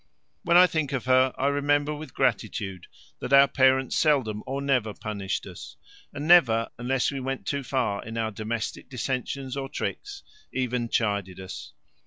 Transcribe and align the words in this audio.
When 0.41 0.57
I 0.57 0.65
think 0.65 0.93
of 0.93 1.05
her 1.05 1.31
I 1.37 1.45
remember 1.49 1.93
with 1.93 2.15
gratitude 2.15 2.87
that 3.19 3.31
our 3.31 3.47
parents 3.47 3.95
seldom 3.95 4.41
or 4.47 4.59
never 4.59 4.95
punished 4.95 5.45
us, 5.45 5.77
and 6.11 6.27
never, 6.27 6.69
unless 6.79 7.11
we 7.11 7.19
went 7.19 7.45
too 7.45 7.61
far 7.63 8.03
in 8.03 8.17
our 8.17 8.31
domestic 8.31 8.89
dissensions 8.89 9.55
or 9.55 9.69
tricks, 9.69 10.23
even 10.51 10.89
chided 10.89 11.39
us. 11.39 11.73